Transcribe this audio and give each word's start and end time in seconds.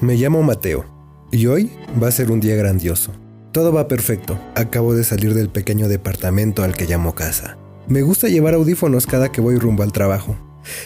Me 0.00 0.16
llamo 0.16 0.42
Mateo 0.42 0.84
y 1.30 1.46
hoy 1.46 1.70
va 2.02 2.08
a 2.08 2.12
ser 2.12 2.30
un 2.30 2.40
día 2.40 2.56
grandioso. 2.56 3.12
Todo 3.52 3.72
va 3.72 3.86
perfecto. 3.86 4.38
Acabo 4.56 4.94
de 4.94 5.04
salir 5.04 5.34
del 5.34 5.48
pequeño 5.48 5.88
departamento 5.88 6.64
al 6.64 6.74
que 6.74 6.86
llamo 6.86 7.14
casa. 7.14 7.56
Me 7.86 8.02
gusta 8.02 8.28
llevar 8.28 8.54
audífonos 8.54 9.06
cada 9.06 9.30
que 9.30 9.40
voy 9.40 9.56
rumbo 9.56 9.84
al 9.84 9.92
trabajo. 9.92 10.36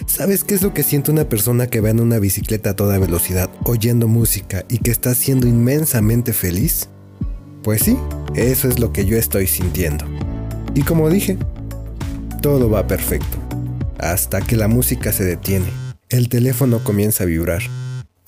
¿Sabes 0.07 0.45
qué 0.45 0.55
es 0.55 0.63
lo 0.63 0.75
que 0.75 0.83
siente 0.83 1.11
una 1.11 1.29
persona 1.29 1.69
que 1.69 1.81
va 1.81 1.91
en 1.91 2.01
una 2.01 2.19
bicicleta 2.19 2.71
a 2.71 2.77
toda 2.77 2.99
velocidad, 2.99 3.49
oyendo 3.65 4.09
música 4.09 4.65
y 4.69 4.79
que 4.79 4.91
está 4.91 5.15
siendo 5.15 5.47
inmensamente 5.47 6.33
feliz? 6.33 6.91
Pues 7.63 7.83
sí, 7.83 7.97
eso 8.35 8.69
es 8.69 8.79
lo 8.79 8.93
que 8.93 9.07
yo 9.07 9.17
estoy 9.17 9.47
sintiendo. 9.47 10.05
Y 10.75 10.83
como 10.83 11.09
dije, 11.09 11.39
todo 12.43 12.69
va 12.69 12.87
perfecto. 12.87 13.39
Hasta 13.99 14.43
que 14.43 14.57
la 14.57 14.69
música 14.69 15.13
se 15.13 15.25
detiene. 15.25 15.67
El 16.11 16.29
teléfono 16.29 16.85
comienza 16.85 17.25
a 17.25 17.27
vibrar. 17.27 17.63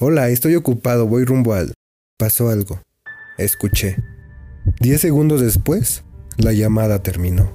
Hola, 0.02 0.30
estoy 0.30 0.56
ocupado, 0.56 1.06
voy 1.06 1.26
rumbo 1.26 1.52
al... 1.52 1.74
Pasó 2.18 2.48
algo. 2.48 2.80
Escuché. 3.36 3.98
Diez 4.80 5.02
segundos 5.02 5.42
después, 5.42 6.04
la 6.38 6.54
llamada 6.54 7.02
terminó. 7.02 7.52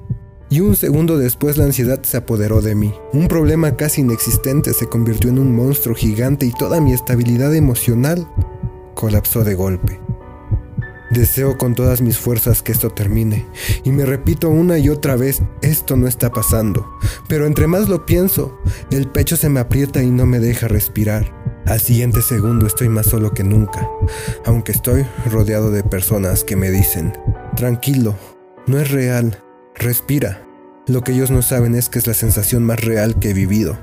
Y 0.51 0.59
un 0.59 0.75
segundo 0.75 1.17
después 1.17 1.57
la 1.57 1.63
ansiedad 1.63 2.03
se 2.03 2.17
apoderó 2.17 2.61
de 2.61 2.75
mí. 2.75 2.93
Un 3.13 3.27
problema 3.27 3.75
casi 3.75 4.01
inexistente 4.01 4.73
se 4.73 4.85
convirtió 4.85 5.31
en 5.31 5.39
un 5.39 5.55
monstruo 5.55 5.95
gigante 5.95 6.45
y 6.45 6.51
toda 6.51 6.79
mi 6.79 6.93
estabilidad 6.93 7.55
emocional 7.55 8.27
colapsó 8.93 9.43
de 9.43 9.55
golpe. 9.55 9.99
Deseo 11.09 11.57
con 11.57 11.73
todas 11.73 12.01
mis 12.01 12.19
fuerzas 12.19 12.61
que 12.61 12.73
esto 12.73 12.91
termine, 12.91 13.47
y 13.83 13.91
me 13.91 14.05
repito 14.05 14.49
una 14.49 14.77
y 14.77 14.89
otra 14.89 15.15
vez, 15.15 15.41
esto 15.63 15.97
no 15.97 16.07
está 16.07 16.31
pasando. 16.31 16.85
Pero 17.27 17.47
entre 17.47 17.65
más 17.65 17.89
lo 17.89 18.05
pienso, 18.05 18.59
el 18.91 19.07
pecho 19.09 19.35
se 19.35 19.49
me 19.49 19.59
aprieta 19.59 20.03
y 20.03 20.11
no 20.11 20.27
me 20.27 20.39
deja 20.39 20.67
respirar. 20.67 21.44
Al 21.65 21.79
siguiente 21.79 22.21
segundo 22.21 22.67
estoy 22.67 22.89
más 22.89 23.07
solo 23.07 23.33
que 23.33 23.43
nunca, 23.43 23.89
aunque 24.45 24.71
estoy 24.71 25.03
rodeado 25.31 25.71
de 25.71 25.83
personas 25.83 26.43
que 26.43 26.55
me 26.55 26.69
dicen, 26.69 27.17
tranquilo, 27.55 28.15
no 28.67 28.79
es 28.79 28.91
real, 28.91 29.39
respira. 29.73 30.45
Lo 30.85 31.01
que 31.01 31.13
ellos 31.13 31.31
no 31.31 31.41
saben 31.41 31.73
es 31.73 31.89
que 31.89 31.97
es 31.97 32.05
la 32.05 32.13
sensación 32.13 32.63
más 32.63 32.81
real 32.81 33.17
que 33.17 33.31
he 33.31 33.33
vivido, 33.33 33.79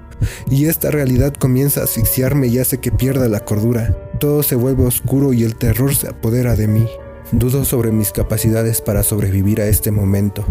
y 0.49 0.67
esta 0.67 0.93
realidad 0.93 1.35
comienza 1.35 1.81
a 1.81 1.85
asfixiarme 1.85 2.47
y 2.47 2.61
hace 2.61 2.79
que 2.79 2.93
pierda 2.93 3.29
la 3.29 3.41
cordura. 3.41 3.97
Todo 4.21 4.45
se 4.45 4.55
vuelve 4.55 4.85
oscuro 4.85 5.33
y 5.33 5.43
el 5.43 5.57
terror 5.57 5.93
se 5.97 6.09
apodera 6.09 6.55
de 6.55 6.69
mí. 6.69 6.87
Dudo 7.33 7.65
sobre 7.65 7.91
mis 7.91 8.13
capacidades 8.13 8.81
para 8.81 9.03
sobrevivir 9.03 9.61
a 9.61 9.67
este 9.67 9.91
momento, 9.91 10.45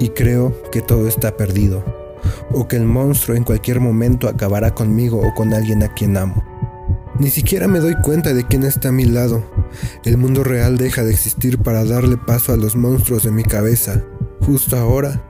y 0.00 0.08
creo 0.10 0.54
que 0.72 0.80
todo 0.80 1.06
está 1.06 1.36
perdido, 1.36 1.84
o 2.50 2.66
que 2.66 2.76
el 2.76 2.86
monstruo 2.86 3.36
en 3.36 3.44
cualquier 3.44 3.78
momento 3.78 4.26
acabará 4.26 4.74
conmigo 4.74 5.20
o 5.20 5.34
con 5.34 5.52
alguien 5.52 5.82
a 5.82 5.92
quien 5.92 6.16
amo. 6.16 6.47
Ni 7.18 7.30
siquiera 7.30 7.66
me 7.66 7.80
doy 7.80 7.96
cuenta 7.96 8.32
de 8.32 8.46
quién 8.46 8.62
está 8.62 8.90
a 8.90 8.92
mi 8.92 9.04
lado. 9.04 9.42
El 10.04 10.18
mundo 10.18 10.44
real 10.44 10.78
deja 10.78 11.02
de 11.02 11.10
existir 11.10 11.58
para 11.58 11.84
darle 11.84 12.16
paso 12.16 12.52
a 12.52 12.56
los 12.56 12.76
monstruos 12.76 13.24
de 13.24 13.32
mi 13.32 13.42
cabeza. 13.42 14.04
Justo 14.40 14.76
ahora, 14.76 15.20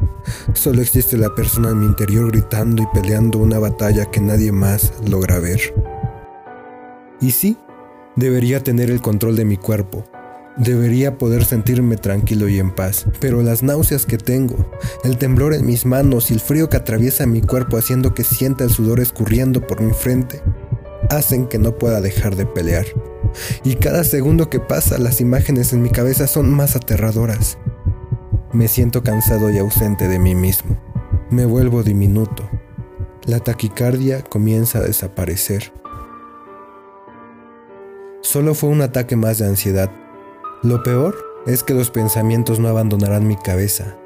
solo 0.53 0.83
existe 0.83 1.17
la 1.17 1.35
persona 1.35 1.71
en 1.71 1.81
mi 1.81 1.87
interior 1.87 2.31
gritando 2.31 2.83
y 2.83 2.87
peleando 2.93 3.39
una 3.39 3.59
batalla 3.59 4.11
que 4.11 4.21
nadie 4.21 4.53
más 4.53 4.93
logra 5.09 5.39
ver. 5.39 5.61
Y 7.23 7.31
sí, 7.31 7.57
debería 8.17 8.63
tener 8.63 8.91
el 8.91 9.01
control 9.01 9.35
de 9.35 9.47
mi 9.47 9.57
cuerpo. 9.57 10.05
Debería 10.59 11.17
poder 11.17 11.47
sentirme 11.47 11.97
tranquilo 11.97 12.49
y 12.49 12.59
en 12.59 12.75
paz, 12.75 13.07
pero 13.19 13.43
las 13.43 13.63
náuseas 13.63 14.05
que 14.05 14.19
tengo, 14.19 14.71
el 15.05 15.17
temblor 15.17 15.55
en 15.55 15.65
mis 15.65 15.87
manos 15.87 16.31
y 16.31 16.35
el 16.35 16.41
frío 16.41 16.69
que 16.69 16.77
atraviesa 16.77 17.27
mi 17.27 17.41
cuerpo 17.41 17.79
haciendo 17.79 18.13
que 18.13 18.25
sienta 18.25 18.65
el 18.65 18.71
sudor 18.71 19.01
escurriendo 19.01 19.67
por 19.67 19.81
mi 19.81 19.93
frente, 19.93 20.43
hacen 21.11 21.47
que 21.47 21.59
no 21.59 21.77
pueda 21.77 22.01
dejar 22.01 22.37
de 22.37 22.47
pelear. 22.47 22.87
Y 23.65 23.77
cada 23.77 24.05
segundo 24.05 24.49
que 24.51 24.61
pasa 24.61 24.99
las 24.99 25.21
imágenes 25.21 25.73
en 25.73 25.83
mi 25.83 25.91
cabeza 25.91 26.27
son 26.27 26.51
más 26.51 26.77
aterradoras. 26.77 27.59
Me 28.53 28.69
siento 28.69 29.03
cansado 29.03 29.51
y 29.51 29.59
ausente 29.59 30.09
de 30.09 30.19
mí 30.19 30.35
mismo. 30.35 30.77
Me 31.31 31.45
vuelvo 31.45 31.83
diminuto. 31.83 32.49
La 33.27 33.41
taquicardia 33.41 34.23
comienza 34.23 34.79
a 34.79 34.83
desaparecer. 34.83 35.73
Solo 38.23 38.55
fue 38.55 38.71
un 38.71 38.83
ataque 38.83 39.17
más 39.17 39.39
de 39.39 39.47
ansiedad. 39.47 39.91
Lo 40.63 40.83
peor 40.83 41.17
es 41.47 41.63
que 41.63 41.75
los 41.75 41.91
pensamientos 41.91 42.59
no 42.59 42.69
abandonarán 42.69 43.27
mi 43.27 43.37
cabeza. 43.37 43.97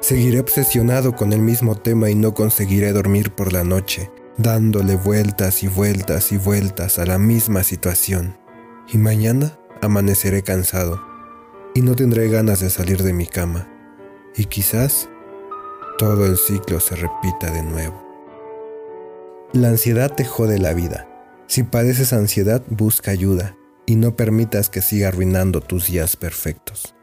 Seguiré 0.00 0.40
obsesionado 0.40 1.16
con 1.16 1.32
el 1.32 1.40
mismo 1.40 1.74
tema 1.74 2.10
y 2.10 2.14
no 2.14 2.34
conseguiré 2.34 2.92
dormir 2.92 3.32
por 3.32 3.52
la 3.52 3.64
noche, 3.64 4.10
dándole 4.38 4.96
vueltas 4.96 5.62
y 5.62 5.68
vueltas 5.68 6.32
y 6.32 6.38
vueltas 6.38 6.98
a 6.98 7.06
la 7.06 7.18
misma 7.18 7.62
situación. 7.62 8.36
Y 8.92 8.98
mañana 8.98 9.58
amaneceré 9.82 10.42
cansado 10.42 11.00
y 11.74 11.82
no 11.82 11.94
tendré 11.94 12.28
ganas 12.28 12.60
de 12.60 12.70
salir 12.70 13.02
de 13.02 13.12
mi 13.12 13.26
cama. 13.26 13.68
Y 14.36 14.46
quizás 14.46 15.08
todo 15.98 16.26
el 16.26 16.36
ciclo 16.36 16.80
se 16.80 16.96
repita 16.96 17.50
de 17.50 17.62
nuevo. 17.62 18.04
La 19.52 19.68
ansiedad 19.68 20.14
te 20.14 20.24
jode 20.24 20.58
la 20.58 20.74
vida. 20.74 21.08
Si 21.46 21.62
padeces 21.62 22.12
ansiedad, 22.12 22.62
busca 22.68 23.12
ayuda 23.12 23.56
y 23.86 23.96
no 23.96 24.16
permitas 24.16 24.68
que 24.68 24.82
siga 24.82 25.08
arruinando 25.08 25.60
tus 25.60 25.86
días 25.86 26.16
perfectos. 26.16 26.95